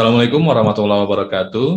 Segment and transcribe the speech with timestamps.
[0.00, 1.68] Assalamualaikum warahmatullahi wabarakatuh.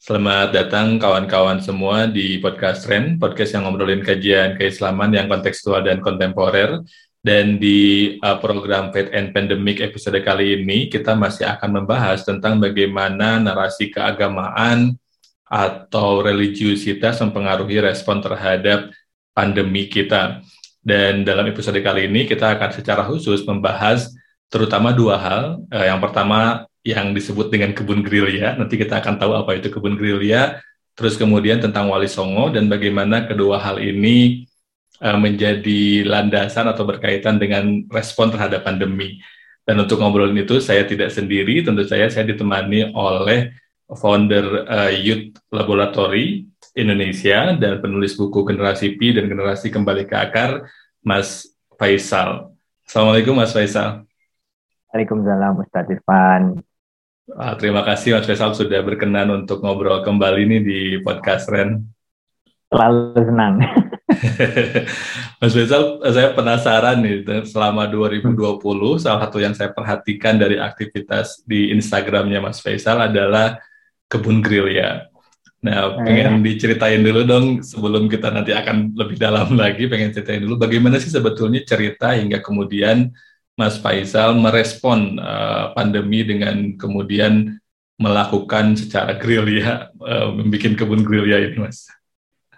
[0.00, 6.00] Selamat datang kawan-kawan semua di podcast Ren, podcast yang ngobrolin kajian keislaman yang kontekstual dan
[6.00, 6.80] kontemporer.
[7.20, 12.56] Dan di uh, program Faith and Pandemic episode kali ini, kita masih akan membahas tentang
[12.56, 14.96] bagaimana narasi keagamaan
[15.44, 18.88] atau religiusitas mempengaruhi respon terhadap
[19.36, 20.40] pandemi kita.
[20.80, 24.08] Dan dalam episode kali ini, kita akan secara khusus membahas
[24.48, 25.60] terutama dua hal.
[25.68, 28.54] Uh, yang pertama yang disebut dengan kebun gerilya.
[28.58, 30.62] Nanti kita akan tahu apa itu kebun gerilya.
[30.98, 34.48] Terus kemudian tentang Wali Songo dan bagaimana kedua hal ini
[34.98, 39.22] uh, menjadi landasan atau berkaitan dengan respon terhadap pandemi.
[39.62, 43.52] Dan untuk ngobrolin itu saya tidak sendiri, tentu saya saya ditemani oleh
[43.92, 50.66] founder uh, Youth Laboratory Indonesia dan penulis buku Generasi Pi dan Generasi Kembali ke Akar,
[51.04, 52.52] Mas Faisal.
[52.88, 54.07] Assalamualaikum Mas Faisal.
[54.88, 56.64] Waalaikumsalam Ustaz Irfan.
[57.36, 61.84] Ah, terima kasih Mas Faisal sudah berkenan untuk ngobrol kembali nih di podcast Ren.
[62.72, 63.60] Selalu senang.
[65.44, 68.32] Mas Faisal, saya penasaran nih, selama 2020
[68.96, 73.60] salah satu yang saya perhatikan dari aktivitas di Instagramnya Mas Faisal adalah
[74.08, 75.04] kebun grill ya.
[75.60, 76.42] Nah, pengen eh.
[76.48, 81.12] diceritain dulu dong sebelum kita nanti akan lebih dalam lagi, pengen ceritain dulu bagaimana sih
[81.12, 83.12] sebetulnya cerita hingga kemudian
[83.58, 87.58] Mas Faisal merespon uh, pandemi dengan kemudian
[87.98, 91.90] melakukan secara grill ya, uh, membuat kebun grill ya ini, Mas.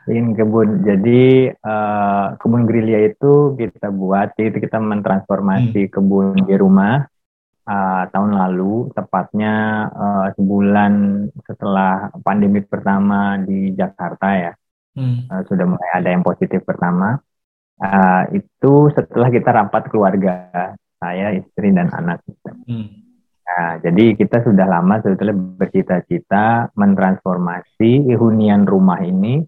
[0.05, 0.85] Bikin kebun.
[0.85, 5.93] Jadi uh, kebun ya itu kita buat, itu kita mentransformasi hmm.
[5.97, 7.09] kebun di rumah
[7.65, 10.93] uh, tahun lalu, tepatnya uh, sebulan
[11.49, 14.53] setelah pandemi pertama di Jakarta ya.
[14.93, 15.25] Hmm.
[15.33, 17.17] Uh, sudah mulai ada yang positif pertama.
[17.81, 20.53] Uh, itu setelah kita rapat keluarga
[21.01, 22.21] saya, istri dan anak.
[22.69, 23.01] Hmm.
[23.51, 29.43] Nah, jadi kita sudah lama sebetulnya bercita-cita mentransformasi hunian rumah ini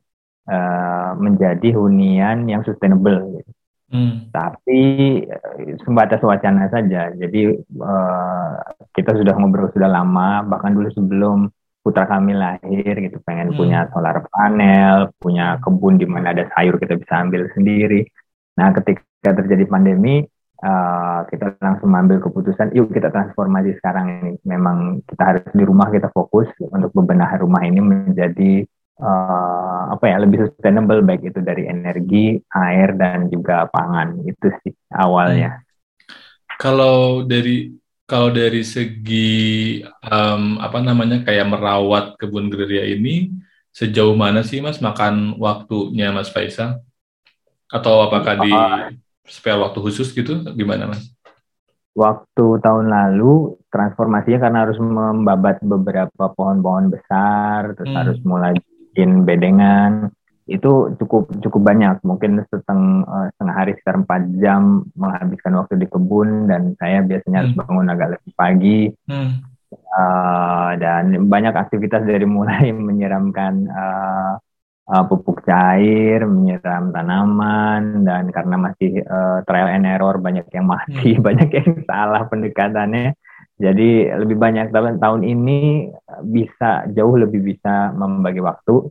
[0.51, 3.39] uh, menjadi hunian yang sustainable.
[3.39, 3.51] Gitu.
[3.93, 4.33] Hmm.
[4.35, 4.81] Tapi
[5.29, 7.15] uh, sebatas wacana saja.
[7.15, 8.53] Jadi uh,
[8.91, 11.53] kita sudah ngobrol sudah lama, bahkan dulu sebelum
[11.83, 13.59] putra kami lahir gitu, pengen hmm.
[13.59, 18.03] punya solar panel, punya kebun di mana ada sayur kita bisa ambil sendiri.
[18.59, 20.27] Nah, ketika terjadi pandemi,
[20.63, 24.33] uh, kita langsung mengambil keputusan yuk kita transformasi sekarang ini.
[24.47, 28.65] Memang kita harus di rumah kita fokus untuk bebenah rumah ini menjadi
[29.03, 34.23] uh, apa ya lebih sustainable baik itu dari energi air dan juga pangan.
[34.25, 35.59] Itu sih awalnya.
[35.59, 35.71] Hmm.
[36.61, 37.75] kalau dari
[38.07, 43.33] kalau dari segi um, apa namanya kayak merawat kebun gerilya ini
[43.73, 46.85] sejauh mana sih mas makan waktunya mas Faisal?
[47.73, 48.53] Atau apakah di
[49.27, 51.13] spare waktu khusus gitu gimana mas?
[51.93, 58.01] Waktu tahun lalu transformasinya karena harus membabat beberapa pohon-pohon besar, terus hmm.
[58.01, 60.09] harus mulai bikin bedengan,
[60.51, 65.87] itu cukup cukup banyak mungkin seteng, uh, setengah hari sekitar empat jam menghabiskan waktu di
[65.87, 67.43] kebun dan saya biasanya hmm.
[67.47, 69.33] harus bangun agak lebih pagi hmm.
[69.73, 74.35] uh, dan banyak aktivitas dari mulai menyiramkan uh,
[74.93, 81.17] uh, pupuk cair, menyiram tanaman, dan karena masih uh, trial and error banyak yang mati,
[81.17, 81.25] hmm.
[81.27, 83.17] banyak yang salah pendekatannya.
[83.57, 85.89] Jadi lebih banyak tahun tahun ini
[86.29, 88.91] bisa jauh lebih bisa membagi waktu.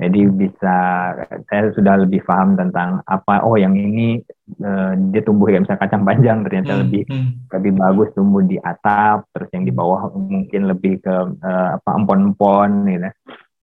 [0.00, 0.76] Jadi bisa
[1.44, 4.16] saya sudah lebih paham tentang apa oh yang ini
[4.64, 7.30] uh, dia tumbuh kayak misalnya kacang panjang ternyata hmm, lebih hmm.
[7.52, 12.70] lebih bagus tumbuh di atap terus yang di bawah mungkin lebih ke uh, apa empon-empon
[12.88, 13.08] gitu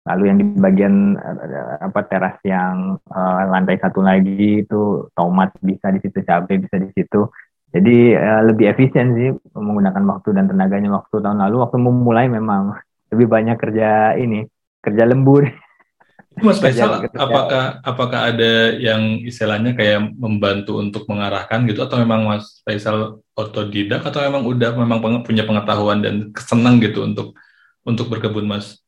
[0.08, 5.92] lalu yang di bagian uh, apa teras yang uh, lantai satu lagi itu tomat bisa
[5.92, 7.28] di situ cabai bisa di situ.
[7.68, 11.56] Jadi uh, lebih efisien sih menggunakan waktu dan tenaganya waktu tahun lalu.
[11.60, 12.80] Waktu memulai memang
[13.12, 14.48] lebih banyak kerja ini
[14.80, 15.44] kerja lembur.
[16.38, 21.82] Mas Faisal, apakah apakah ada yang istilahnya kayak membantu untuk mengarahkan gitu?
[21.82, 24.06] Atau memang Mas Faisal otodidak?
[24.06, 27.34] Atau memang udah memang punya pengetahuan dan kesenang gitu untuk
[27.82, 28.78] untuk berkebun Mas?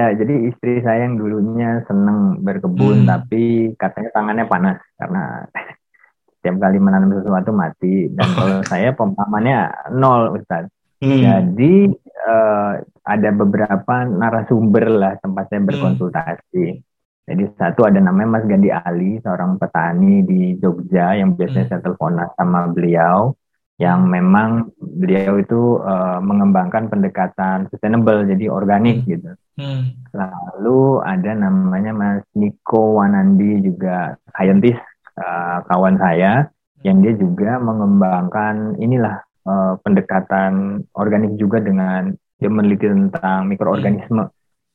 [0.00, 3.08] Ya, jadi istri saya yang dulunya seneng berkebun, hmm.
[3.08, 5.44] tapi katanya tangannya panas karena
[6.40, 8.08] setiap kali menanam sesuatu mati.
[8.08, 10.72] Dan kalau saya pemahamannya nol, Ustaz.
[11.04, 11.20] Hmm.
[11.20, 15.68] Jadi uh, ada beberapa narasumber lah tempat saya hmm.
[15.68, 16.66] berkonsultasi.
[16.80, 16.80] Hmm.
[17.28, 21.72] Jadi satu ada namanya Mas Gandhi Ali, seorang petani di Jogja yang biasanya hmm.
[21.76, 23.36] saya telepon sama beliau
[23.80, 29.08] yang memang beliau itu uh, mengembangkan pendekatan sustainable jadi organik hmm.
[29.08, 29.30] gitu.
[29.56, 29.96] Hmm.
[30.12, 34.84] Lalu ada namanya Mas Niko Wanandi juga scientist
[35.16, 36.52] uh, kawan saya
[36.84, 44.28] yang dia juga mengembangkan inilah uh, pendekatan organik juga dengan dia meneliti tentang mikroorganisme.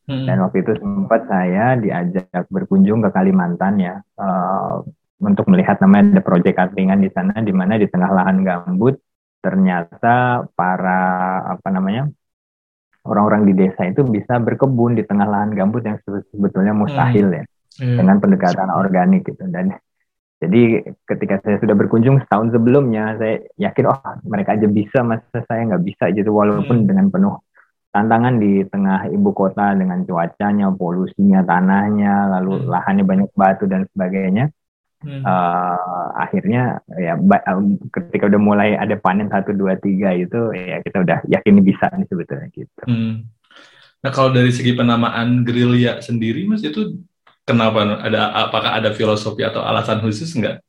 [0.10, 0.26] Hmm.
[0.26, 4.82] Dan waktu itu sempat saya diajak berkunjung ke Kalimantan ya uh,
[5.22, 9.00] untuk melihat namanya ada proyek katringan di sana di mana di tengah lahan gambut
[9.40, 11.02] ternyata para
[11.56, 12.10] apa namanya
[13.06, 16.02] orang-orang di desa itu bisa berkebun di tengah lahan gambut yang
[16.34, 17.38] sebetulnya mustahil hmm.
[17.38, 17.44] ya
[17.86, 17.98] hmm.
[18.02, 19.78] dengan pendekatan organik gitu dan
[20.36, 25.64] jadi ketika saya sudah berkunjung setahun sebelumnya saya yakin oh mereka aja bisa masa saya
[25.72, 26.88] nggak bisa gitu walaupun hmm.
[26.90, 27.40] dengan penuh
[27.96, 32.68] tantangan di tengah ibu kota dengan cuacanya polusinya tanahnya lalu hmm.
[32.68, 34.52] lahannya banyak batu dan sebagainya
[35.06, 35.22] Hmm.
[35.22, 37.14] Uh, akhirnya ya
[37.94, 42.10] ketika udah mulai ada panen satu dua tiga itu ya kita udah yakin bisa nih
[42.10, 42.84] sebetulnya gitu.
[42.90, 43.30] Hmm.
[44.02, 47.06] Nah kalau dari segi penamaan gerilya sendiri mas itu
[47.46, 50.66] kenapa ada apakah ada filosofi atau alasan khusus enggak?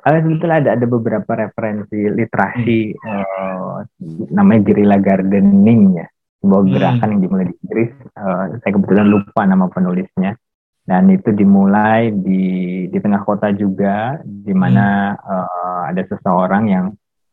[0.00, 3.04] Uh, sebetulnya ada ada beberapa referensi literasi hmm.
[3.04, 3.84] uh,
[4.32, 6.08] namanya gerilla gardening ya
[6.40, 6.72] sebuah hmm.
[6.72, 7.12] gerakan hmm.
[7.12, 7.92] yang dimulai di Inggris.
[8.16, 10.40] Uh, saya kebetulan lupa nama penulisnya
[10.84, 12.42] dan itu dimulai di
[12.88, 15.22] di tengah kota juga di mana hmm.
[15.22, 16.86] uh, ada seseorang yang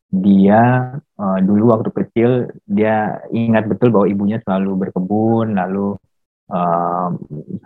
[0.07, 2.29] dia uh, dulu waktu kecil
[2.63, 5.99] dia ingat betul bahwa ibunya selalu berkebun lalu
[6.51, 7.11] uh,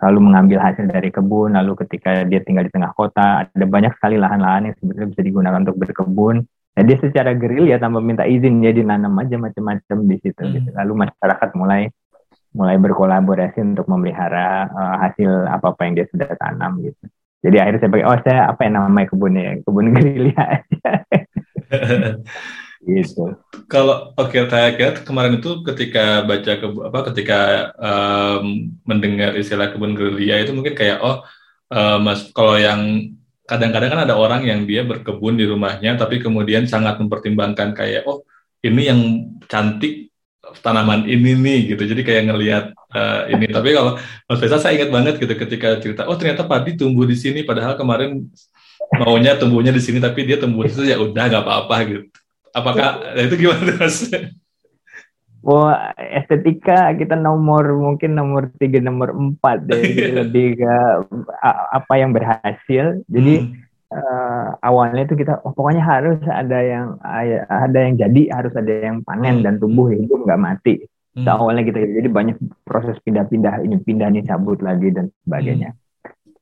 [0.02, 4.18] selalu mengambil hasil dari kebun lalu ketika dia tinggal di tengah kota ada banyak sekali
[4.18, 6.42] lahan-lahan yang sebetulnya bisa digunakan untuk berkebun
[6.72, 10.52] dan dia secara geril ya tanpa minta izin dia dinanam aja macam-macam di situ hmm.
[10.56, 10.68] gitu.
[10.74, 11.92] lalu masyarakat mulai
[12.52, 17.04] mulai berkolaborasi untuk memelihara uh, hasil apa apa yang dia sudah tanam gitu.
[17.42, 20.90] Jadi akhirnya saya pakai oh saya apa yang namanya kebunnya kebun gerilya aja.
[22.86, 23.24] gitu.
[23.66, 27.40] Kalau oke okay, saya kira kemarin itu ketika baca ke apa ketika
[27.80, 31.24] um, mendengar istilah kebun gerilya itu mungkin kayak oh
[31.72, 33.10] uh, mas kalau yang
[33.48, 38.22] kadang-kadang kan ada orang yang dia berkebun di rumahnya tapi kemudian sangat mempertimbangkan kayak oh
[38.62, 39.00] ini yang
[39.50, 40.11] cantik
[40.62, 41.82] tanaman ini nih gitu.
[41.86, 43.46] Jadi kayak ngelihat uh, ini.
[43.46, 43.96] Tapi kalau
[44.26, 47.78] Mas Faisal saya ingat banget gitu ketika cerita oh ternyata padi tumbuh di sini padahal
[47.78, 48.26] kemarin
[48.98, 52.02] maunya tumbuhnya di sini tapi dia tumbuh di situ ya udah nggak apa-apa gitu.
[52.52, 53.22] Apakah ya.
[53.24, 54.10] itu gimana Mas?
[55.42, 59.82] Wah, estetika kita nomor mungkin nomor tiga nomor empat deh.
[60.22, 60.74] Lebih ke
[61.74, 63.00] apa yang berhasil.
[63.06, 66.86] Jadi hmm uh, awalnya itu kita oh, pokoknya harus ada yang
[67.48, 69.44] ada yang jadi harus ada yang panen hmm.
[69.44, 70.74] dan tumbuh hidup nggak mati
[71.14, 71.24] hmm.
[71.24, 75.80] so, awalnya kita jadi banyak proses pindah-pindah ini pindah nih cabut lagi dan sebagainya hmm.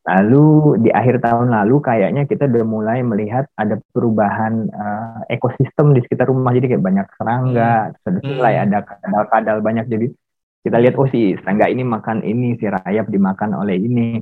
[0.06, 0.46] lalu
[0.86, 6.30] di akhir tahun lalu kayaknya kita udah mulai melihat ada perubahan uh, ekosistem di sekitar
[6.30, 7.94] rumah jadi kayak banyak serangga hmm.
[8.06, 8.64] terus mulai hmm.
[8.70, 10.06] ada kadal-kadal banyak jadi
[10.60, 14.20] kita lihat oh si serangga ini makan ini si rayap dimakan oleh ini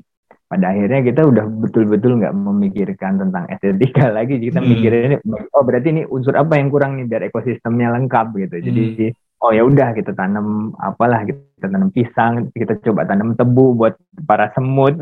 [0.49, 4.69] pada akhirnya kita udah betul-betul nggak memikirkan tentang estetika lagi kita hmm.
[4.69, 5.11] mikirin
[5.53, 9.45] oh berarti ini unsur apa yang kurang nih biar ekosistemnya lengkap gitu jadi hmm.
[9.45, 14.49] oh ya udah kita tanam apalah kita tanam pisang kita coba tanam tebu buat para
[14.56, 14.97] semut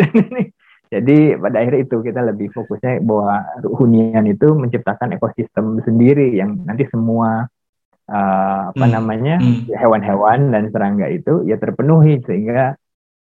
[0.93, 6.91] jadi pada akhirnya itu kita lebih fokusnya bahwa hunian itu menciptakan ekosistem sendiri yang nanti
[6.91, 7.47] semua
[8.11, 8.93] uh, apa hmm.
[8.99, 9.71] namanya hmm.
[9.79, 12.75] hewan-hewan dan serangga itu ya terpenuhi sehingga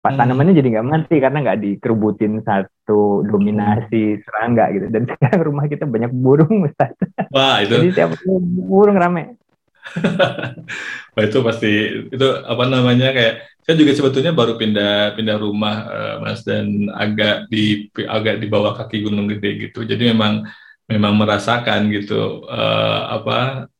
[0.04, 0.20] Pas hmm.
[0.20, 4.92] tanamannya jadi nggak mati karena nggak dikerubutin satu dominasi serangga gitu.
[4.92, 6.92] Dan sekarang rumah kita banyak burung, Ustaz.
[7.32, 7.72] Wah, itu.
[7.72, 8.12] Jadi tiap
[8.68, 9.40] burung rame.
[11.16, 11.72] Wah, itu pasti
[12.12, 17.48] itu apa namanya kayak saya juga sebetulnya baru pindah pindah rumah uh, Mas dan agak
[17.48, 19.88] di agak di bawah kaki Gunung Gede gitu.
[19.88, 20.44] Jadi memang
[20.84, 23.72] memang merasakan gitu uh, apa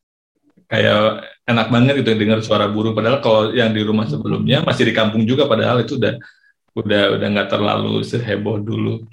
[0.71, 2.97] kayak enak banget gitu dengar suara burung.
[2.97, 6.15] Padahal kalau yang di rumah sebelumnya masih di kampung juga padahal itu udah
[6.75, 9.05] udah udah nggak terlalu seheboh dulu.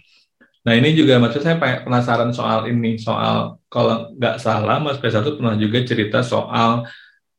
[0.61, 5.33] Nah ini juga maksud saya penasaran soal ini soal kalau nggak salah Mas Pesa itu
[5.37, 6.85] pernah juga cerita soal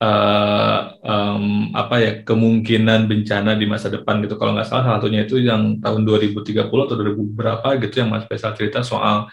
[0.02, 4.34] uh, um, apa ya kemungkinan bencana di masa depan gitu.
[4.34, 8.26] Kalau nggak salah salah satunya itu yang tahun 2030 atau 2000 berapa gitu yang Mas
[8.26, 9.30] Pesa cerita soal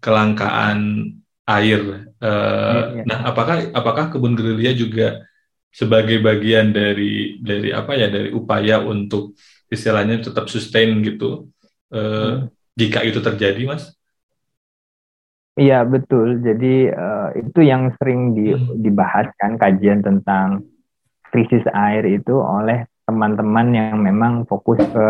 [0.00, 1.12] kelangkaan
[1.46, 2.10] air.
[2.18, 3.02] Uh, ya, ya.
[3.06, 5.22] Nah, apakah apakah kebun gerilya juga
[5.70, 9.36] sebagai bagian dari dari apa ya dari upaya untuk
[9.68, 11.50] istilahnya tetap sustain gitu
[11.92, 12.50] uh, hmm.
[12.74, 13.94] jika itu terjadi, mas?
[15.56, 16.44] Iya betul.
[16.44, 18.76] Jadi uh, itu yang sering di, hmm.
[18.76, 20.68] dibahas kan kajian tentang
[21.32, 25.08] krisis air itu oleh teman-teman yang memang fokus ke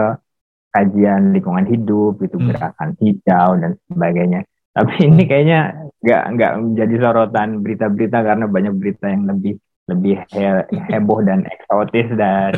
[0.71, 2.47] kajian lingkungan hidup, itu hmm.
[2.53, 4.41] gerakan hijau dan sebagainya.
[4.77, 9.55] Tapi ini kayaknya nggak nggak menjadi sorotan berita-berita karena banyak berita yang lebih
[9.87, 10.43] lebih he
[10.91, 12.53] heboh dan eksotis dan,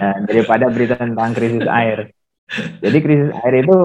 [0.00, 2.10] dan daripada berita tentang krisis air.
[2.80, 3.76] Jadi krisis air itu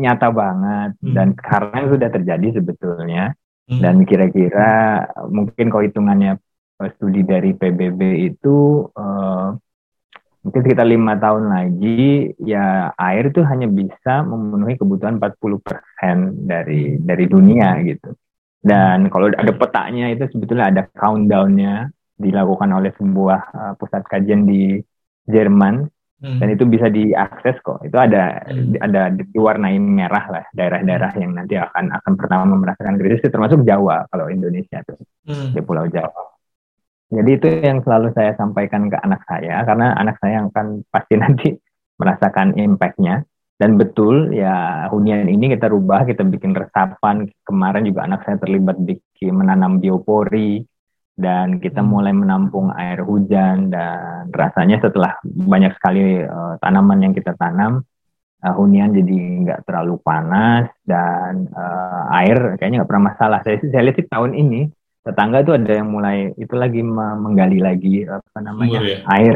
[0.00, 1.12] nyata banget hmm.
[1.12, 3.36] dan karena sudah terjadi sebetulnya
[3.70, 3.80] Hmm.
[3.80, 6.36] Dan kira-kira mungkin kalau hitungannya
[6.82, 8.00] eh, studi dari PBB
[8.34, 9.54] itu uh,
[10.42, 17.24] mungkin sekitar lima tahun lagi ya air itu hanya bisa memenuhi kebutuhan 40% dari dari
[17.30, 18.18] dunia gitu.
[18.62, 24.78] Dan kalau ada petanya itu sebetulnya ada countdownnya dilakukan oleh sebuah uh, pusat kajian di
[25.26, 25.90] Jerman
[26.22, 26.38] hmm.
[26.38, 27.82] dan itu bisa diakses kok.
[27.82, 28.78] Itu ada hmm.
[28.78, 34.30] ada diwarnai merah lah daerah-daerah yang nanti akan akan pertama merasakan krisis termasuk Jawa kalau
[34.30, 35.58] Indonesia tuh hmm.
[35.58, 36.22] di Pulau Jawa.
[37.12, 41.48] Jadi itu yang selalu saya sampaikan ke anak saya karena anak saya akan pasti nanti
[41.98, 43.26] merasakan impactnya
[43.62, 48.74] dan betul ya hunian ini kita rubah kita bikin resapan kemarin juga anak saya terlibat
[48.82, 50.66] bikin menanam biopori
[51.14, 51.86] dan kita hmm.
[51.86, 57.86] mulai menampung air hujan dan rasanya setelah banyak sekali uh, tanaman yang kita tanam
[58.42, 63.86] uh, hunian jadi nggak terlalu panas dan uh, air kayaknya nggak pernah masalah saya saya
[63.86, 64.74] lihat sih tahun ini
[65.06, 68.98] tetangga tuh ada yang mulai itu lagi menggali lagi apa namanya sumur, ya?
[69.06, 69.34] air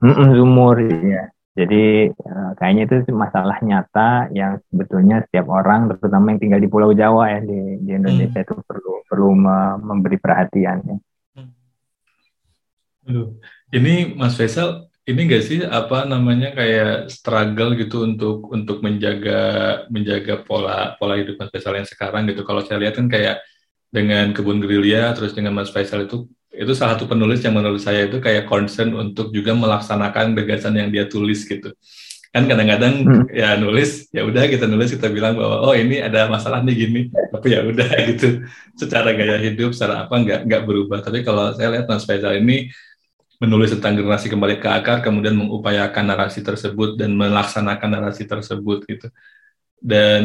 [0.00, 1.22] mm -mm, sumur ya
[1.58, 6.94] jadi uh, kayaknya itu masalah nyata yang sebetulnya setiap orang terutama yang tinggal di Pulau
[6.94, 8.46] Jawa ya di, di Indonesia hmm.
[8.46, 9.28] itu perlu perlu
[9.82, 10.96] memberi perhatian ya.
[13.08, 13.40] Aduh,
[13.72, 19.40] ini Mas Faisal, ini enggak sih apa namanya kayak struggle gitu untuk untuk menjaga
[19.88, 22.44] menjaga pola pola hidup Mas Faisal yang sekarang gitu.
[22.44, 23.42] Kalau saya lihat kan kayak
[23.88, 28.08] dengan kebun gerilya terus dengan Mas Faisal itu itu salah satu penulis yang menurut saya
[28.08, 31.72] itu kayak concern untuk juga melaksanakan gagasan yang dia tulis gitu
[32.28, 33.24] kan kadang-kadang hmm.
[33.32, 37.00] ya nulis ya udah kita nulis kita bilang bahwa oh ini ada masalah nih gini
[37.32, 38.44] tapi ya udah gitu
[38.76, 42.68] secara gaya hidup secara apa nggak nggak berubah tapi kalau saya lihat Mas Faisal ini
[43.38, 49.06] menulis tentang generasi kembali ke akar, kemudian mengupayakan narasi tersebut dan melaksanakan narasi tersebut gitu.
[49.78, 50.22] Dan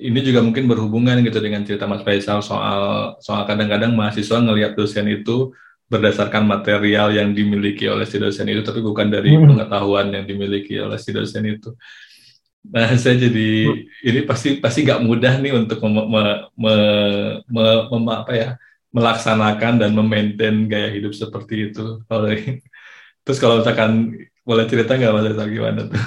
[0.00, 5.04] ini juga mungkin berhubungan gitu dengan cerita Mas Faisal soal soal kadang-kadang mahasiswa ngelihat dosen
[5.12, 5.52] itu
[5.86, 9.46] berdasarkan material yang dimiliki oleh si dosen itu, tapi bukan dari hmm.
[9.46, 11.76] pengetahuan yang dimiliki oleh si dosen itu.
[12.66, 14.08] Nah, saya jadi hmm.
[14.10, 16.22] ini pasti pasti nggak mudah nih untuk mem, me,
[16.58, 16.74] me,
[17.46, 18.48] me, me, apa ya
[18.90, 22.02] melaksanakan dan memaintain gaya hidup seperti itu.
[22.08, 22.26] Kalau
[23.22, 24.14] terus kalau misalkan
[24.46, 26.02] boleh cerita nggak mas Esal gimana tuh?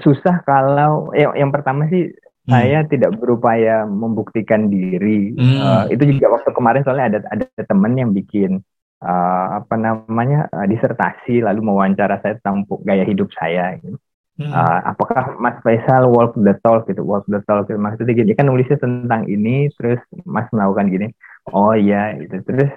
[0.00, 2.50] Susah kalau yang, yang pertama sih hmm.
[2.50, 5.32] saya tidak berupaya membuktikan diri.
[5.34, 5.58] Hmm.
[5.60, 8.60] Uh, itu juga waktu kemarin soalnya ada ada teman yang bikin
[9.00, 13.76] uh, apa namanya uh, disertasi lalu mewawancara saya tentang gaya hidup saya.
[13.80, 13.96] Gitu.
[14.40, 14.52] Hmm.
[14.56, 17.76] Uh, apakah Mas Faisal walk the talk gitu, walk the talk gitu.
[17.76, 21.12] Maksudnya gini, kan nulisnya tentang ini, terus Mas melakukan gini.
[21.52, 22.72] Oh iya, itu terus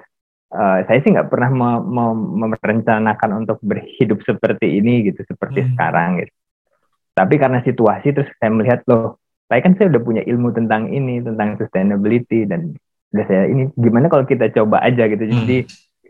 [0.53, 2.05] uh, saya sih nggak pernah me me
[2.53, 5.69] merencanakan untuk berhidup seperti ini gitu, seperti hmm.
[5.73, 6.33] sekarang gitu.
[7.13, 11.21] Tapi karena situasi, terus saya melihat loh, saya kan saya udah punya ilmu tentang ini,
[11.21, 12.73] tentang sustainability dan
[13.13, 15.25] udah saya ini gimana kalau kita coba aja gitu.
[15.25, 15.33] Hmm.
[15.45, 15.57] Jadi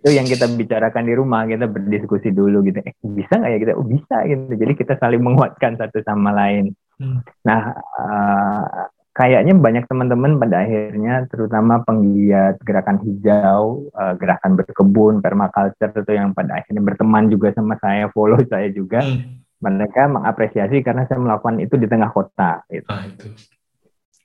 [0.04, 3.72] itu yang kita bicarakan di rumah kita berdiskusi dulu gitu eh bisa nggak ya kita
[3.80, 7.24] oh bisa gitu jadi kita saling menguatkan satu sama lain hmm.
[7.48, 15.94] nah uh, kayaknya banyak teman-teman pada akhirnya terutama penggiat gerakan hijau uh, gerakan berkebun permaculture
[15.94, 19.62] itu yang pada akhirnya berteman juga sama saya follow saya juga hmm.
[19.62, 22.90] mereka mengapresiasi karena saya melakukan itu di tengah kota gitu.
[22.90, 23.28] Ah, itu.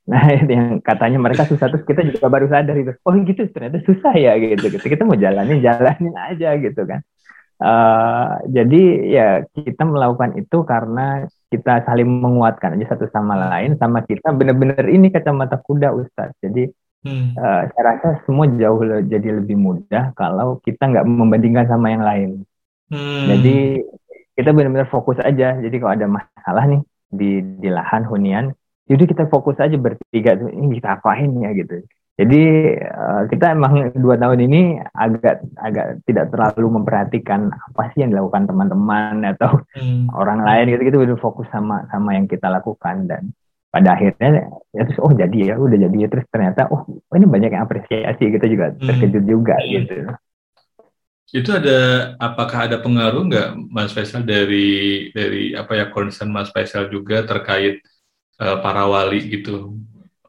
[0.08, 0.24] Nah,
[0.56, 2.96] yang katanya mereka susah terus kita juga baru sadar itu.
[3.04, 4.72] Oh gitu, ternyata susah ya gitu.
[4.72, 4.80] gitu.
[4.80, 7.04] Kita mau jalanin, jalanin aja gitu kan.
[7.58, 14.04] Uh, jadi ya kita melakukan itu karena kita saling menguatkan aja satu sama lain sama
[14.04, 16.36] kita benar-benar ini kacamata kuda Ustaz.
[16.44, 16.68] Jadi
[17.04, 17.36] hmm.
[17.36, 22.04] uh, saya rasa semua jauh le jadi lebih mudah kalau kita nggak membandingkan sama yang
[22.04, 22.30] lain.
[22.92, 23.26] Hmm.
[23.32, 23.80] Jadi
[24.36, 25.56] kita benar-benar fokus aja.
[25.56, 28.52] Jadi kalau ada masalah nih di di lahan hunian
[28.88, 31.84] jadi kita fokus aja bertiga ini kita apain ya gitu
[32.18, 32.42] jadi
[32.82, 38.50] uh, kita emang dua tahun ini agak agak tidak terlalu memperhatikan apa sih yang dilakukan
[38.50, 40.10] teman-teman atau hmm.
[40.18, 43.30] orang lain gitu gitu udah fokus sama sama yang kita lakukan dan
[43.70, 46.82] pada akhirnya ya terus oh jadi ya udah jadi ya terus ternyata oh
[47.14, 48.82] ini banyak yang apresiasi kita juga hmm.
[48.82, 49.68] terkejut juga hmm.
[49.78, 49.96] gitu
[51.28, 51.78] itu ada
[52.16, 57.84] apakah ada pengaruh nggak Mas Faisal dari dari apa ya concern Mas Faisal juga terkait
[58.40, 59.76] uh, para wali gitu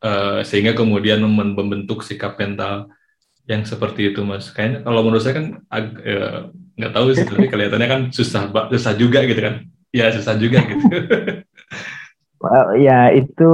[0.04, 2.92] uh, sehingga kemudian membentuk sikap mental
[3.50, 4.54] yang seperti itu mas.
[4.54, 6.40] Kayaknya kalau menurut saya kan eh,
[6.78, 9.66] nggak uh, tahu sih tapi kelihatannya kan susah susah juga gitu kan.
[9.90, 10.86] Ya susah juga gitu.
[12.40, 13.52] Well, ya itu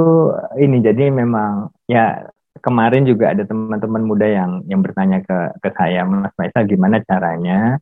[0.60, 2.28] ini jadi memang ya
[2.60, 7.80] kemarin juga ada teman-teman muda yang yang bertanya ke ke saya Mas Faisal gimana caranya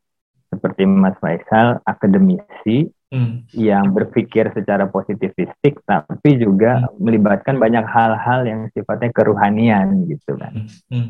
[0.53, 3.53] seperti Mas Faisal akademisi hmm.
[3.57, 7.01] yang berpikir secara positivistik tapi juga hmm.
[7.01, 10.53] melibatkan banyak hal-hal yang sifatnya keruhanian gitu kan.
[10.53, 10.69] Hmm.
[10.93, 11.09] Hmm.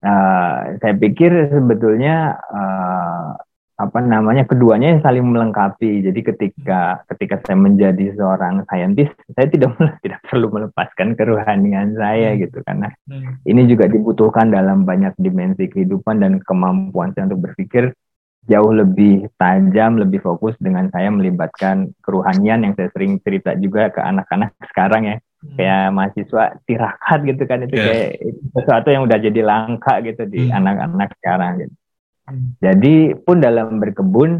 [0.00, 3.36] Uh, saya pikir sebetulnya uh,
[3.80, 6.04] apa namanya keduanya saling melengkapi.
[6.04, 9.72] Jadi ketika ketika saya menjadi seorang saintis, saya tidak
[10.04, 12.38] tidak perlu melepaskan keruhanian saya hmm.
[12.44, 13.40] gitu karena hmm.
[13.48, 17.96] ini juga dibutuhkan dalam banyak dimensi kehidupan dan kemampuan saya untuk berpikir
[18.48, 24.00] jauh lebih tajam, lebih fokus dengan saya melibatkan keruhanian yang saya sering cerita juga ke
[24.00, 25.16] anak-anak sekarang ya.
[25.40, 25.56] Hmm.
[25.56, 27.86] Kayak mahasiswa tirakat gitu kan itu yeah.
[27.88, 28.10] kayak
[28.52, 30.56] sesuatu yang udah jadi langka gitu di hmm.
[30.56, 31.16] anak-anak hmm.
[31.20, 31.74] sekarang gitu.
[32.28, 32.48] Hmm.
[32.60, 32.94] Jadi
[33.24, 34.30] pun dalam berkebun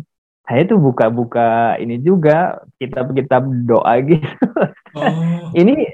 [0.45, 4.49] saya tuh buka-buka ini juga kitab-kitab doa gitu.
[4.97, 5.55] Oh.
[5.57, 5.89] ini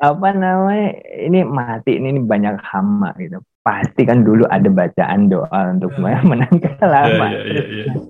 [0.00, 0.96] apa namanya?
[1.28, 6.22] Ini mati ini, ini banyak hama gitu pasti kan dulu ada bacaan doa untuk yeah.
[6.24, 7.26] menangkan lama.
[7.28, 8.04] Yeah, yeah, yeah, yeah.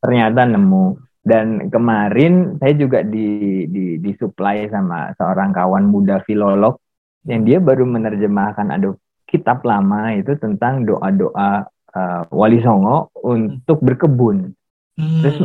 [0.00, 0.86] Ternyata nemu.
[1.24, 6.76] Dan kemarin saya juga di, di disuplai sama seorang kawan muda filolog
[7.24, 8.92] yang dia baru menerjemahkan ada
[9.24, 11.64] kitab lama itu tentang doa-doa
[11.96, 14.52] uh, Wali Songo untuk berkebun.
[15.00, 15.20] Hmm.
[15.24, 15.40] Terus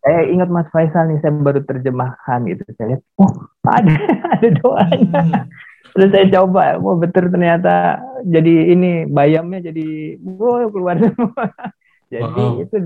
[0.00, 2.64] saya ingat Mas Faisal nih saya baru terjemahkan gitu.
[2.80, 3.32] Saya lihat, oh
[3.68, 3.92] ada
[4.40, 5.20] ada doanya.
[5.20, 11.44] Hmm terus saya coba wah betul ternyata jadi ini bayamnya jadi wow keluar semua
[12.12, 12.62] jadi wow.
[12.62, 12.76] itu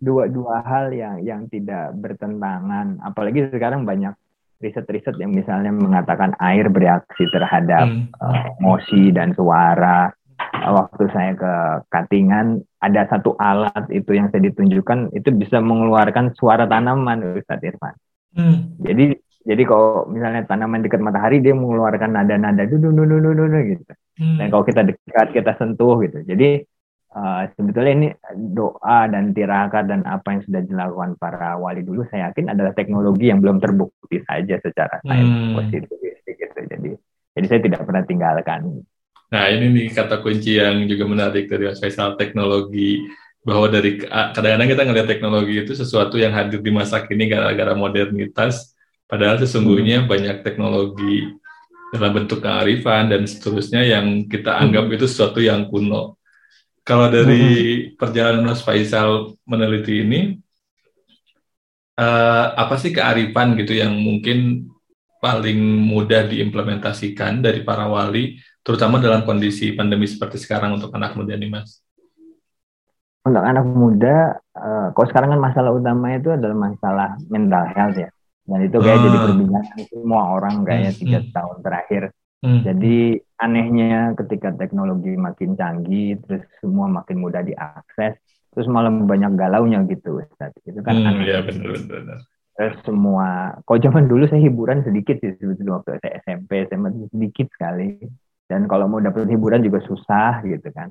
[0.00, 4.12] dua dua hal yang yang tidak bertentangan apalagi sekarang banyak
[4.60, 8.12] riset-riset yang misalnya mengatakan air bereaksi terhadap hmm.
[8.20, 10.12] uh, emosi dan suara
[10.60, 11.52] waktu saya ke
[11.88, 17.96] Katingan ada satu alat itu yang saya ditunjukkan itu bisa mengeluarkan suara tanaman Ustadz Irfan.
[18.36, 18.76] Hmm.
[18.80, 23.92] Jadi jadi kalau misalnya tanaman dekat matahari dia mengeluarkan nada-nada dulu dulu dulu gitu.
[24.20, 24.36] Hmm.
[24.36, 26.20] Dan kalau kita dekat kita sentuh gitu.
[26.28, 26.60] Jadi
[27.16, 28.08] uh, sebetulnya ini
[28.52, 33.32] doa dan tirakat dan apa yang sudah dilakukan para wali dulu saya yakin adalah teknologi
[33.32, 35.56] yang belum terbukti saja secara sains hmm.
[35.56, 35.98] positif
[36.28, 36.60] gitu.
[36.68, 36.90] Jadi
[37.32, 38.60] jadi saya tidak pernah tinggalkan.
[39.30, 43.08] Nah ini nih kata kunci yang juga menarik dari Mas Faisal teknologi
[43.40, 48.76] bahwa dari kadang-kadang kita ngelihat teknologi itu sesuatu yang hadir di masa kini gara-gara modernitas
[49.10, 50.08] Padahal sesungguhnya hmm.
[50.08, 51.34] banyak teknologi
[51.90, 54.94] dalam bentuk kearifan dan seterusnya yang kita anggap hmm.
[54.94, 56.14] itu sesuatu yang kuno.
[56.86, 57.98] Kalau dari hmm.
[57.98, 60.38] perjalanan Mas Faisal meneliti ini,
[61.98, 64.70] uh, apa sih kearifan gitu yang mungkin
[65.18, 71.34] paling mudah diimplementasikan dari para wali, terutama dalam kondisi pandemi seperti sekarang untuk anak muda
[71.34, 71.82] nih, Mas?
[73.26, 78.10] Untuk anak muda, uh, kalau sekarang kan masalah utama itu adalah masalah mental health ya
[78.50, 79.02] dan itu kayak uh.
[79.06, 79.22] jadi ah.
[79.30, 81.30] perbincangan semua orang kayaknya hmm, tiga hmm.
[81.30, 82.02] tahun terakhir
[82.42, 82.60] hmm.
[82.66, 82.96] jadi
[83.38, 88.18] anehnya ketika teknologi makin canggih terus semua makin mudah diakses
[88.50, 90.50] terus malah banyak galaunya gitu Ustaz.
[90.66, 92.18] itu kan hmm, aneh ya, bener, bener.
[92.58, 97.46] terus semua kalau zaman dulu saya hiburan sedikit sih sebetulnya waktu saya SMP SMA sedikit
[97.54, 98.02] sekali
[98.50, 100.90] dan kalau mau dapat hiburan juga susah gitu kan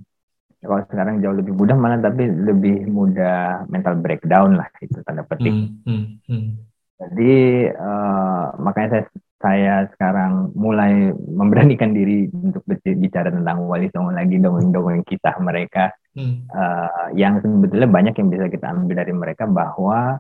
[0.60, 5.52] kalau sekarang jauh lebih mudah malah tapi lebih mudah mental breakdown lah itu tanda petik
[5.52, 6.69] hmm, hmm, hmm.
[7.00, 9.04] Jadi uh, makanya saya
[9.40, 16.52] saya sekarang mulai memberanikan diri untuk bicara tentang Wali Songo lagi dongeng-dongeng kisah mereka hmm.
[16.52, 20.20] uh, yang sebetulnya banyak yang bisa kita ambil dari mereka bahwa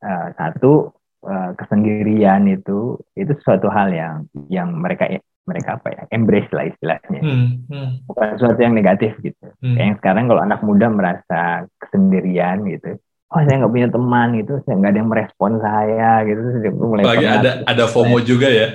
[0.00, 0.96] uh, satu
[1.28, 5.12] uh, kesendirian itu itu suatu hal yang yang mereka
[5.44, 7.68] mereka apa ya embrace lah istilahnya hmm.
[7.68, 7.90] Hmm.
[8.08, 9.76] bukan sesuatu yang negatif gitu hmm.
[9.76, 12.96] yang sekarang kalau anak muda merasa kesendirian gitu
[13.34, 16.38] oh saya nggak punya teman gitu saya nggak ada yang merespon saya gitu.
[16.38, 18.68] Terus mulai lagi ada ada FOMO juga ya?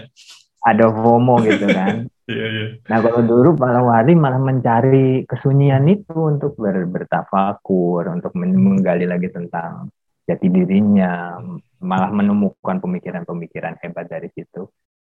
[0.68, 1.96] Ada FOMO gitu kan.
[2.30, 2.70] Yeah, yeah.
[2.86, 9.34] nah kalau dulu para wali malah mencari kesunyian itu untuk ber, bertafakur untuk menggali lagi
[9.34, 9.90] tentang
[10.30, 11.42] jati dirinya
[11.82, 14.70] malah menemukan pemikiran-pemikiran hebat dari situ.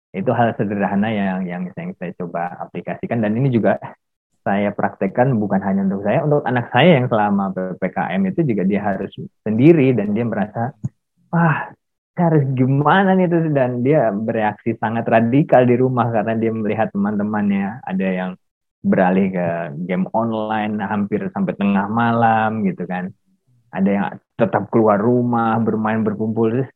[0.10, 1.62] Itu hal sederhana yang yang
[2.02, 3.78] saya coba aplikasikan dan ini juga
[4.44, 8.82] saya praktekkan bukan hanya untuk saya, untuk anak saya yang selama PPKM itu juga dia
[8.84, 10.76] harus sendiri dan dia merasa,
[11.32, 11.72] wah
[12.14, 13.38] harus gimana nih itu?
[13.50, 17.82] Dan dia bereaksi sangat radikal di rumah karena dia melihat teman-temannya.
[17.82, 18.32] Ada yang
[18.84, 19.48] beralih ke
[19.88, 23.10] game online hampir sampai tengah malam gitu kan.
[23.74, 24.06] Ada yang
[24.38, 26.68] tetap keluar rumah bermain berkumpul.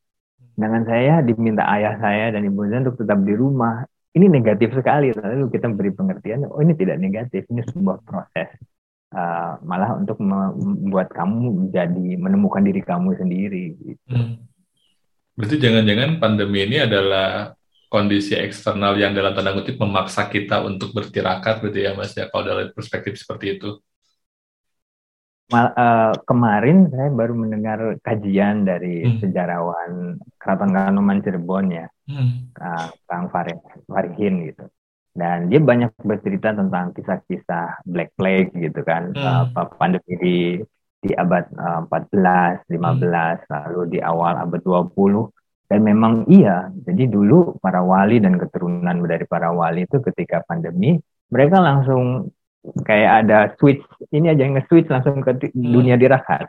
[0.57, 3.85] Dengan saya diminta ayah saya dan ibu saya untuk tetap di rumah
[4.17, 8.49] ini negatif sekali lalu kita beri pengertian oh ini tidak negatif ini sebuah proses
[9.13, 14.09] uh, malah untuk membuat kamu menjadi menemukan diri kamu sendiri gitu.
[14.09, 14.41] hmm.
[15.37, 17.53] berarti jangan-jangan pandemi ini adalah
[17.87, 22.43] kondisi eksternal yang dalam tanda kutip memaksa kita untuk bertirakat gitu ya mas ya kalau
[22.43, 23.79] dari perspektif seperti itu
[25.51, 29.23] mal, uh, kemarin saya baru mendengar kajian dari hmm.
[29.23, 32.53] sejarawan Keraton Kanoman Cirebon ya, hmm.
[32.59, 34.65] uh, Kang Farid Farihin gitu.
[35.17, 39.55] Dan dia banyak bercerita tentang kisah-kisah Black Plague gitu kan, hmm.
[39.55, 40.37] uh, pandemi di
[40.97, 43.49] di abad uh, 14, 15, hmm.
[43.49, 45.31] lalu di awal abad 20
[45.67, 50.95] dan memang iya, jadi dulu para wali dan keturunan dari para wali itu ketika pandemi,
[51.27, 52.31] mereka langsung
[52.83, 55.51] kayak ada switch, ini aja yang nge-switch langsung ke hmm.
[55.53, 56.47] dunia dirakat.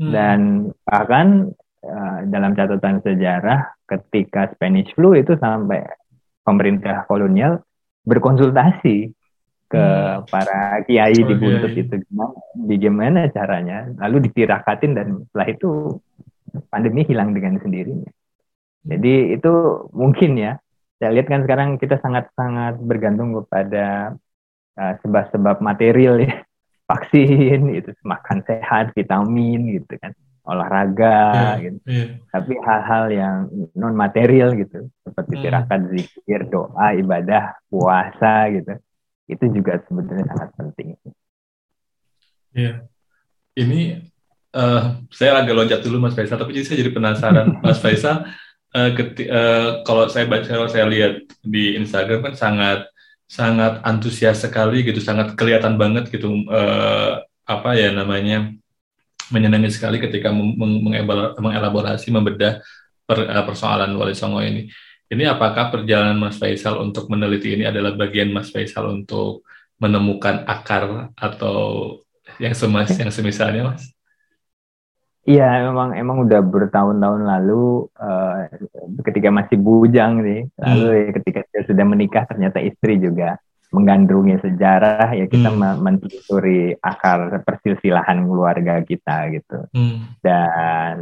[0.00, 0.12] Hmm.
[0.12, 0.38] Dan
[0.84, 1.52] bahkan
[1.84, 5.84] uh, dalam catatan sejarah ketika Spanish flu itu sampai
[6.44, 7.60] pemerintah kolonial
[8.08, 9.12] berkonsultasi
[9.70, 10.26] ke hmm.
[10.26, 15.70] para kiai oh, di buntut itu gimana, di gimana caranya, lalu ditirakatin dan setelah itu
[16.72, 18.10] pandemi hilang dengan sendirinya.
[18.82, 19.52] Jadi itu
[19.94, 20.52] mungkin ya.
[21.00, 24.16] Saya lihat kan sekarang kita sangat-sangat bergantung kepada
[24.76, 26.44] sebab-sebab material ya.
[26.90, 30.10] Vaksin, itu makan sehat, vitamin gitu kan,
[30.42, 31.78] olahraga yeah, gitu.
[31.86, 32.08] Yeah.
[32.34, 33.36] Tapi hal-hal yang
[33.78, 35.42] non material gitu, seperti hmm.
[35.46, 38.74] tirakat zikir, doa, ibadah, puasa gitu.
[39.30, 40.98] Itu juga sebetulnya sangat penting.
[42.50, 42.90] Yeah.
[43.54, 44.10] Ini
[44.58, 48.26] uh, saya agak loncat dulu Mas Faisal, tapi jadi saya jadi penasaran Mas Faisal
[48.74, 52.90] uh, keti, uh, kalau saya baca kalau saya lihat di Instagram kan sangat
[53.30, 58.50] sangat antusias sekali gitu, sangat kelihatan banget gitu uh, apa ya namanya
[59.30, 60.34] menyenangi sekali ketika
[61.38, 62.58] mengelaborasi membedah
[63.06, 64.66] per, uh, persoalan Wali Songo ini.
[65.10, 69.46] Ini apakah perjalanan Mas Faisal untuk meneliti ini adalah bagian Mas Faisal untuk
[69.78, 71.98] menemukan akar atau
[72.38, 73.90] yang semas yang semisalnya Mas?
[75.26, 78.29] Iya, memang emang udah bertahun-tahun lalu uh,
[79.04, 80.40] ketika masih bujang sih.
[80.56, 80.96] Lalu hmm.
[80.96, 83.36] ya, ketika saya sudah menikah ternyata istri juga
[83.70, 85.78] menggandrungi sejarah ya kita hmm.
[85.78, 89.58] menelusuri akar persilsilahan keluarga kita gitu.
[89.70, 90.18] Hmm.
[90.22, 90.94] Dan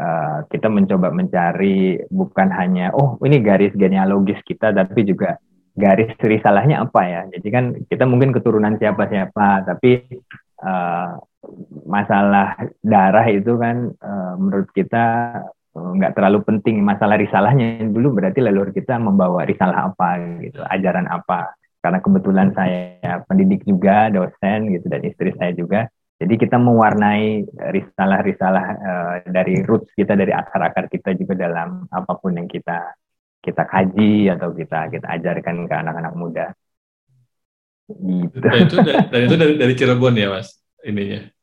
[0.00, 5.36] uh, kita mencoba mencari bukan hanya oh ini garis genealogis kita tapi juga
[5.76, 7.20] garis risalahnya apa ya.
[7.36, 10.00] Jadi kan kita mungkin keturunan siapa-siapa tapi
[10.64, 11.20] uh,
[11.86, 15.36] masalah darah itu kan uh, menurut kita
[15.76, 17.84] nggak uh, terlalu penting masalah risalahnya.
[17.86, 21.54] Dulu berarti leluhur kita membawa risalah apa gitu ajaran apa.
[21.80, 25.86] Karena kebetulan saya pendidik juga dosen gitu dan istri saya juga.
[26.16, 27.44] Jadi kita mewarnai
[27.76, 32.96] risalah-risalah uh, dari roots kita dari akar-akar kita juga dalam apa pun yang kita
[33.44, 36.46] kita kaji atau kita kita ajarkan ke anak-anak muda.
[37.86, 38.42] Gitu.
[38.42, 41.35] Dan itu, dan itu dari, dari Cirebon ya mas ininya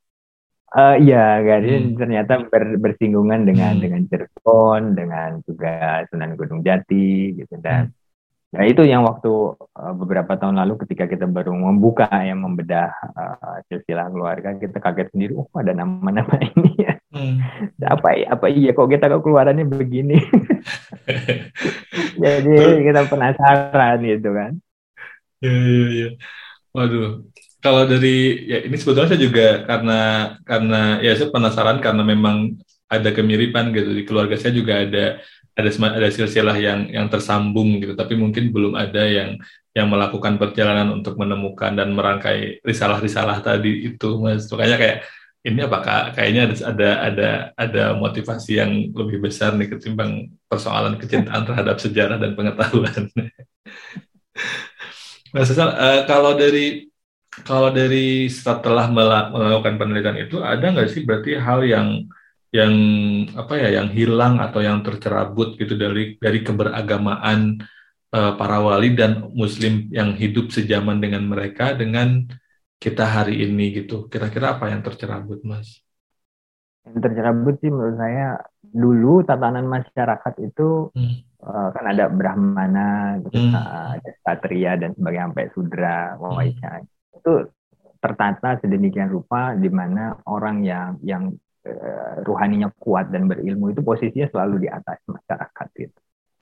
[0.74, 1.98] Uh, iya, Gadin hmm.
[2.02, 3.84] ternyata ber, bersinggungan dengan hmm.
[3.86, 8.58] dengan Cirebon, dengan juga Sunan Gunung Jati, gitu dan hmm.
[8.58, 13.62] nah itu yang waktu uh, beberapa tahun lalu ketika kita baru membuka yang membedah uh,
[13.70, 16.98] silsilah keluarga, kita kaget sendiri, oh ada nama-nama ini ya.
[17.14, 17.38] Hmm.
[17.86, 20.18] apa apa iya kok kita keluarannya begini?
[22.26, 24.58] Jadi kita penasaran gitu kan.
[25.38, 26.10] Iya iya iya.
[26.74, 27.30] Waduh,
[27.64, 30.00] kalau dari ya ini sebetulnya saya juga karena
[30.44, 32.60] karena ya saya penasaran karena memang
[32.92, 33.96] ada kemiripan gitu.
[33.96, 35.24] Di keluarga saya juga ada
[35.56, 37.96] ada ada silsilah yang yang tersambung gitu.
[37.96, 39.40] Tapi mungkin belum ada yang
[39.72, 44.52] yang melakukan perjalanan untuk menemukan dan merangkai risalah-risalah tadi itu mas.
[44.52, 44.98] Makanya kayak
[45.44, 51.48] ini apakah kayaknya ada ada ada ada motivasi yang lebih besar nih ketimbang persoalan kecintaan
[51.48, 53.08] terhadap sejarah dan pengetahuan.
[55.34, 56.93] Mas Sesal, uh, kalau dari
[57.42, 62.06] kalau dari setelah melakukan penelitian itu ada nggak sih berarti hal yang
[62.54, 62.74] yang
[63.34, 67.58] apa ya yang hilang atau yang tercerabut gitu dari dari keberagamaan
[68.14, 72.22] uh, para wali dan muslim yang hidup sejaman dengan mereka dengan
[72.78, 75.82] kita hari ini gitu kira-kira apa yang tercerabut mas?
[76.86, 81.16] Yang tercerabut sih menurut saya dulu tatanan masyarakat itu hmm.
[81.42, 83.54] uh, kan ada brahmana, gitu, hmm.
[83.98, 86.84] ada satria dan sebagainya sampai sudra, wawaisya.
[87.18, 87.34] Itu
[88.04, 91.32] tertata sedemikian rupa di mana orang yang yang
[91.64, 96.00] uh, ruhaninya kuat dan berilmu itu posisinya selalu di atas masyarakat gitu.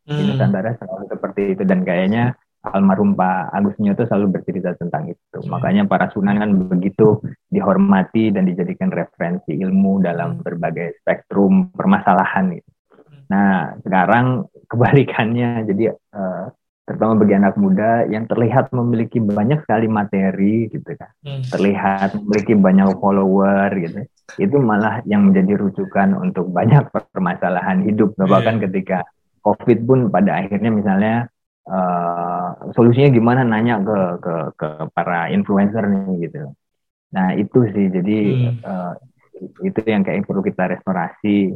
[0.10, 0.18] Hmm.
[0.18, 5.38] Di Nusantara selalu seperti itu dan kayaknya almarhum Pak Agus Nyoto selalu bercerita tentang itu.
[5.38, 5.50] Hmm.
[5.50, 10.46] Makanya para sunan kan begitu dihormati dan dijadikan referensi ilmu dalam hmm.
[10.46, 12.70] berbagai spektrum permasalahan gitu.
[12.90, 13.22] Hmm.
[13.30, 14.26] Nah, sekarang
[14.70, 16.31] kebalikannya jadi uh,
[16.86, 21.44] terutama bagi anak muda yang terlihat memiliki banyak sekali materi gitu kan hmm.
[21.54, 24.00] terlihat memiliki banyak follower gitu
[24.40, 28.28] itu malah yang menjadi rujukan untuk banyak permasalahan hidup yeah.
[28.28, 29.06] bahkan ketika
[29.46, 31.16] covid pun pada akhirnya misalnya
[31.70, 36.52] uh, solusinya gimana nanya ke ke ke para influencer nih gitu
[37.12, 38.58] Nah itu sih jadi hmm.
[38.64, 38.94] uh,
[39.68, 41.52] itu yang kayak perlu kita restorasi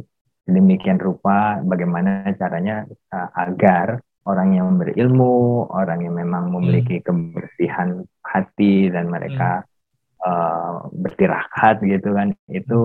[0.46, 7.04] demikian rupa bagaimana caranya uh, agar orang yang berilmu, orang yang memang memiliki hmm.
[7.06, 10.26] kebersihan hati dan mereka hmm.
[10.26, 12.78] uh, bertirakat gitu kan, itu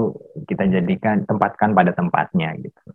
[0.46, 2.94] kita jadikan tempatkan pada tempatnya gitu.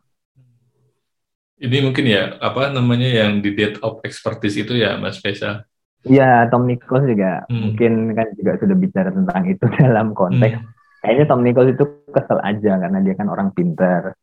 [1.56, 5.64] Ini mungkin ya apa namanya yang di date of expertise itu ya Mas Faisal?
[6.06, 7.58] Iya, Tom Nichols juga hmm.
[7.58, 10.75] mungkin kan juga sudah bicara tentang itu dalam konteks hmm
[11.06, 14.18] kayaknya Tom Nichols itu kesel aja karena dia kan orang pinter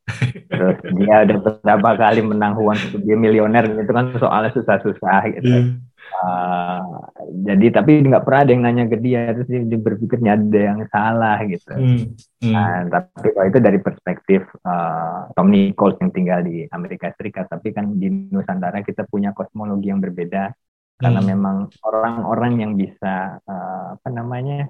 [0.51, 5.63] terus dia udah beberapa kali menang Huan dia milioner itu kan soalnya susah-susah gitu yeah.
[5.63, 5.71] Iya.
[6.19, 7.07] uh,
[7.47, 11.39] jadi tapi nggak pernah ada yang nanya ke dia terus dia, berpikirnya ada yang salah
[11.47, 11.97] gitu mm.
[12.43, 12.51] Mm.
[12.51, 17.71] Nah, tapi kalau itu dari perspektif uh, Tom Nichols yang tinggal di Amerika Serikat tapi
[17.71, 20.51] kan di Nusantara kita punya kosmologi yang berbeda
[20.99, 21.27] karena mm.
[21.31, 24.67] memang orang-orang yang bisa uh, apa namanya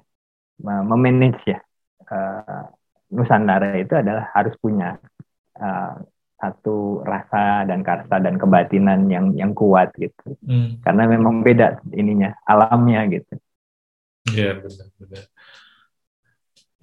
[0.62, 1.58] memanage ya
[2.08, 2.64] uh,
[3.14, 4.98] Nusantara itu adalah harus punya
[5.60, 5.94] uh,
[6.40, 10.36] satu rasa dan karsa dan kebatinan yang yang kuat gitu.
[10.44, 10.82] Hmm.
[10.84, 13.34] Karena memang beda ininya, alamnya gitu.
[14.34, 15.24] Iya, benar-benar.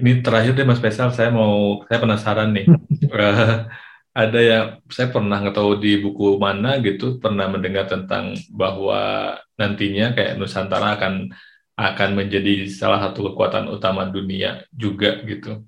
[0.01, 2.65] Ini terakhir deh Mas Faisal, saya mau saya penasaran nih.
[3.13, 3.65] uh,
[4.11, 10.11] ada yang saya pernah nggak tahu di buku mana gitu pernah mendengar tentang bahwa nantinya
[10.11, 11.31] kayak Nusantara akan
[11.77, 15.63] akan menjadi salah satu kekuatan utama dunia juga gitu.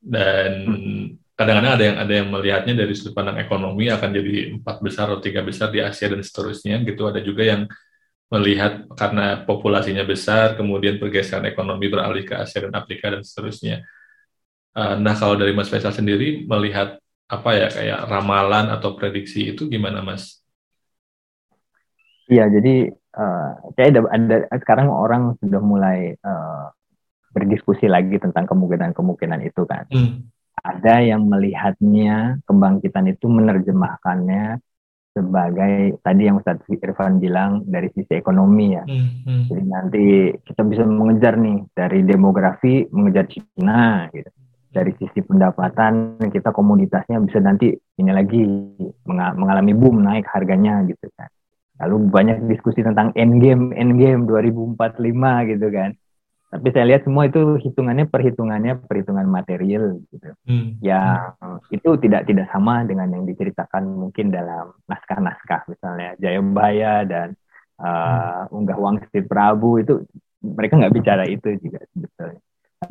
[0.00, 0.52] Dan
[1.36, 5.24] kadang-kadang ada yang ada yang melihatnya dari sudut pandang ekonomi akan jadi empat besar atau
[5.24, 7.08] tiga besar di Asia dan seterusnya gitu.
[7.08, 7.62] Ada juga yang
[8.30, 13.82] melihat karena populasinya besar, kemudian pergeseran ekonomi beralih ke Asia dan Afrika dan seterusnya.
[14.70, 19.66] Uh, nah kalau dari Mas Faisal sendiri melihat apa ya kayak ramalan atau prediksi itu
[19.66, 20.42] gimana Mas?
[22.30, 26.70] Iya, jadi uh, kayak ada, ada sekarang orang sudah mulai uh,
[27.30, 29.86] berdiskusi lagi tentang kemungkinan-kemungkinan itu kan.
[29.90, 30.28] Hmm.
[30.60, 34.60] Ada yang melihatnya kebangkitan itu menerjemahkannya
[35.10, 38.84] sebagai tadi yang Ustadz Irfan bilang dari sisi ekonomi ya.
[38.86, 39.42] Hmm, hmm.
[39.50, 40.04] Jadi nanti
[40.46, 44.30] kita bisa mengejar nih dari demografi mengejar Cina gitu.
[44.70, 48.42] Dari sisi pendapatan kita komoditasnya bisa nanti ini lagi
[49.10, 51.26] mengalami boom naik harganya gitu kan.
[51.80, 55.90] Lalu banyak diskusi tentang endgame, endgame 2045 gitu kan.
[56.50, 60.34] Tapi saya lihat semua itu hitungannya perhitungannya perhitungan material gitu.
[60.44, 60.76] Hmm.
[60.82, 61.38] Yang
[61.70, 67.38] itu tidak tidak sama dengan yang diceritakan mungkin dalam naskah-naskah misalnya Jayabaya dan
[67.78, 68.56] uh, hmm.
[68.60, 70.02] Unggah Wangsit Prabu itu
[70.42, 72.42] mereka nggak bicara itu juga sebetulnya.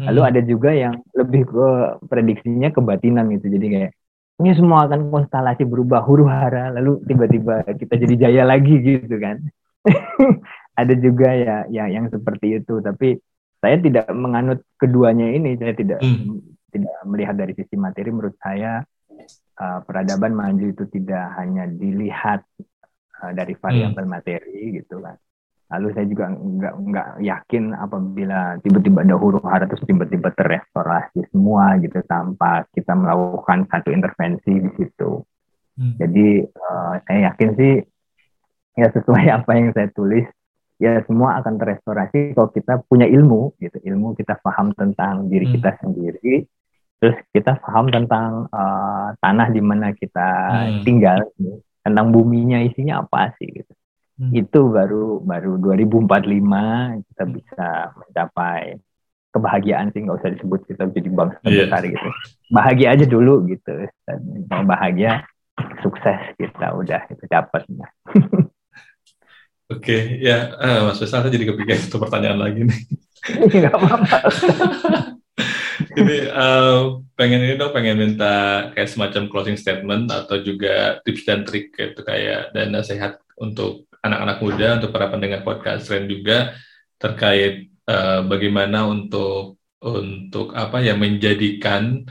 [0.08, 0.30] Lalu hmm.
[0.32, 1.67] ada juga yang lebih ke
[2.08, 3.52] prediksinya kebatinan gitu.
[3.52, 3.91] Jadi kayak
[4.39, 9.43] ini semua akan konstelasi berubah huru hara lalu tiba-tiba kita jadi jaya lagi gitu kan.
[10.80, 12.80] Ada juga ya, ya yang seperti itu.
[12.80, 13.19] Tapi
[13.60, 15.60] saya tidak menganut keduanya ini.
[15.60, 16.39] Saya tidak hmm.
[16.71, 18.15] tidak melihat dari sisi materi.
[18.15, 18.80] Menurut saya
[19.60, 22.47] uh, peradaban maju itu tidak hanya dilihat
[23.19, 24.13] uh, dari variabel hmm.
[24.15, 25.19] materi gitu kan
[25.69, 31.77] Lalu saya juga nggak nggak yakin apabila tiba-tiba ada huru hara terus tiba-tiba terrestorasi semua
[31.77, 35.21] gitu tanpa kita melakukan satu intervensi di situ.
[35.77, 35.93] Hmm.
[36.01, 37.73] Jadi uh, saya yakin sih
[38.82, 40.25] ya sesuai apa yang saya tulis
[40.79, 45.53] ya semua akan terrestorasi kalau kita punya ilmu gitu ilmu kita paham tentang diri hmm.
[45.60, 46.47] kita sendiri
[47.03, 50.84] terus kita paham tentang uh, tanah di mana kita hmm.
[50.88, 51.60] tinggal gitu.
[51.84, 53.71] tentang buminya isinya apa sih gitu
[54.19, 54.32] hmm.
[54.36, 57.34] itu baru baru 2045 kita hmm.
[57.39, 58.77] bisa mencapai
[59.29, 61.69] kebahagiaan sih nggak usah disebut kita jadi bangsa yeah.
[61.69, 62.10] besar gitu
[62.51, 64.19] bahagia aja dulu gitu dan
[64.51, 65.23] mau bahagia
[65.79, 67.63] sukses kita udah itu dapat
[69.69, 72.79] Oke, okay, ya, uh, Mas Faisal, saya jadi kepikiran itu pertanyaan lagi nih.
[73.53, 74.17] Gak apa-apa.
[75.99, 81.47] Ini uh, pengen ini dong, pengen minta kayak semacam closing statement atau juga tips dan
[81.47, 86.55] trik gitu kayak dan nasihat untuk anak-anak muda, untuk para pendengar podcast Ren juga
[86.99, 92.03] terkait uh, bagaimana untuk untuk apa ya menjadikan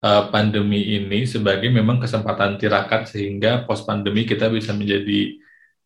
[0.00, 5.36] uh, pandemi ini sebagai memang kesempatan tirakat sehingga post pandemi kita bisa menjadi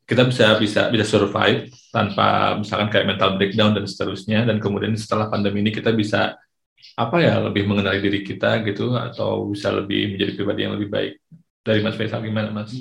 [0.08, 4.48] kita bisa bisa bisa survive tanpa misalkan kayak mental breakdown dan seterusnya.
[4.48, 6.32] Dan kemudian setelah pandemi ini kita bisa
[6.96, 11.12] apa ya lebih mengenali diri kita gitu atau bisa lebih menjadi pribadi yang lebih baik.
[11.60, 12.72] Dari Mas Faisal gimana Mas?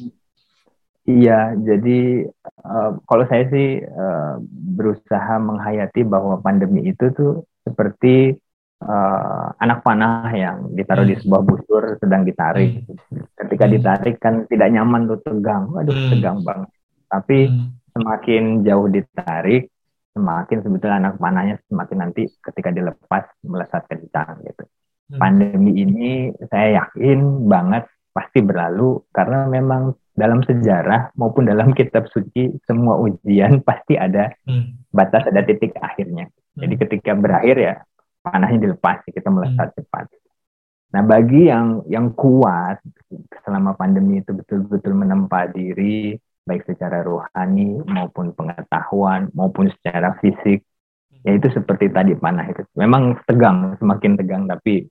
[1.08, 2.28] Iya, jadi
[2.68, 4.44] uh, kalau saya sih uh,
[4.76, 8.36] berusaha menghayati bahwa pandemi itu tuh seperti
[8.84, 11.12] uh, anak panah yang ditaruh hmm.
[11.12, 12.84] di sebuah busur sedang ditarik.
[12.84, 13.24] Hmm.
[13.40, 13.74] Ketika hmm.
[13.80, 16.12] ditarik kan tidak nyaman tuh tegang, waduh hmm.
[16.12, 16.70] tegang banget.
[17.08, 17.68] Tapi hmm.
[17.96, 19.72] semakin jauh ditarik,
[20.12, 24.64] semakin sebetulnya anak panahnya semakin nanti ketika dilepas melesat kencang gitu.
[25.08, 25.20] Hmm.
[25.24, 32.58] Pandemi ini saya yakin banget pasti berlalu karena memang dalam sejarah maupun dalam kitab suci
[32.66, 34.90] semua ujian pasti ada hmm.
[34.90, 36.28] batas ada titik akhirnya.
[36.58, 36.82] Jadi hmm.
[36.84, 37.74] ketika berakhir ya
[38.26, 39.78] panahnya dilepas kita melesat hmm.
[39.78, 40.06] cepat.
[40.98, 42.82] Nah bagi yang yang kuat
[43.46, 50.64] selama pandemi itu betul-betul menempa diri baik secara rohani maupun pengetahuan maupun secara fisik
[51.28, 54.88] ya itu seperti tadi panah itu memang tegang semakin tegang tapi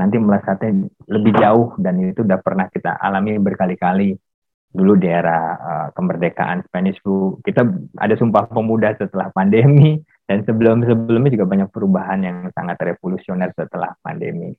[0.00, 4.16] nanti melesatnya lebih jauh dan itu udah pernah kita alami berkali-kali
[4.74, 7.62] dulu di era uh, kemerdekaan Spanish flu kita
[7.94, 13.94] ada sumpah pemuda setelah pandemi dan sebelum sebelumnya juga banyak perubahan yang sangat revolusioner setelah
[14.02, 14.50] pandemi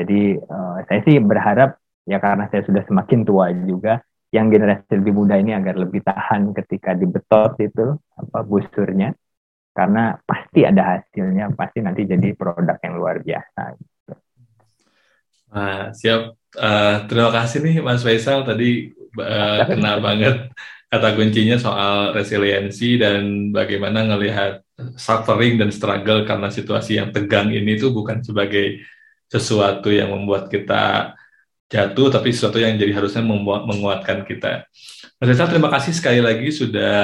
[0.00, 1.76] jadi uh, saya sih berharap
[2.08, 4.00] ya karena saya sudah semakin tua juga
[4.32, 9.12] yang generasi lebih muda ini agar lebih tahan ketika dibetot itu apa busurnya
[9.74, 13.78] karena pasti ada hasilnya pasti nanti jadi produk yang luar biasa.
[15.50, 20.54] Nah, siap uh, terima kasih nih Mas Faisal tadi uh, kenal banget
[20.90, 24.66] kata kuncinya soal resiliensi dan bagaimana ngelihat
[24.98, 28.82] suffering dan struggle karena situasi yang tegang ini tuh bukan sebagai
[29.30, 31.14] sesuatu yang membuat kita
[31.70, 34.66] jatuh, tapi sesuatu yang jadi harusnya membuat, menguatkan kita.
[35.22, 36.98] Mas Faisal, terima kasih sekali lagi sudah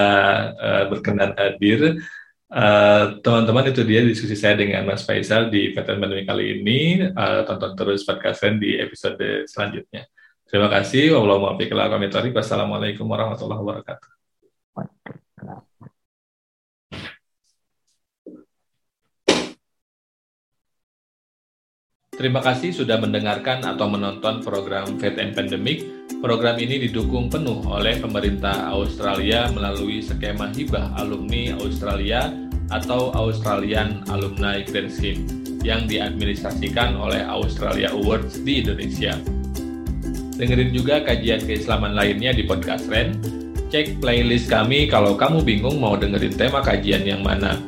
[0.58, 2.02] uh, berkenan hadir.
[2.46, 7.02] Uh, teman-teman itu dia diskusi saya dengan Mas Faisal di Veteran Pandemi kali ini.
[7.10, 10.06] Uh, tonton terus podcast di episode selanjutnya.
[10.46, 11.18] Terima kasih.
[12.30, 14.10] Wassalamualaikum warahmatullahi wabarakatuh.
[22.16, 25.95] Terima kasih sudah mendengarkan atau menonton program Fate and Pandemic.
[26.16, 32.32] Program ini didukung penuh oleh pemerintah Australia melalui skema hibah alumni Australia
[32.72, 35.28] atau Australian Alumni Grant Scheme
[35.60, 39.12] yang diadministrasikan oleh Australia Awards di Indonesia.
[40.40, 43.20] Dengerin juga kajian keislaman lainnya di podcast Ren.
[43.68, 47.60] Cek playlist kami kalau kamu bingung mau dengerin tema kajian yang mana.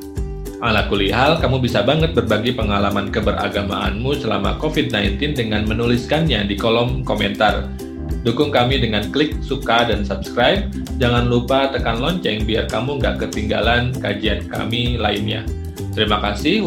[0.65, 7.88] Ala kulihal, kamu bisa banget berbagi pengalaman keberagamaanmu selama COVID-19 dengan menuliskannya di kolom komentar.
[8.29, 10.69] Dukung kami dengan klik suka dan subscribe.
[11.01, 15.49] Jangan lupa tekan lonceng biar kamu nggak ketinggalan kajian kami lainnya.
[15.97, 16.61] Terima kasih.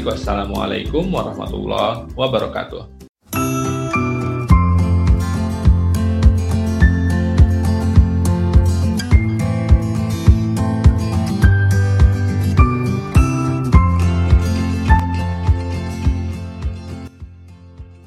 [0.00, 2.99] Wassalamualaikum warahmatullahi wabarakatuh.